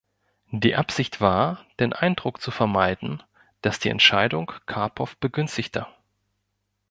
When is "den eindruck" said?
1.79-2.41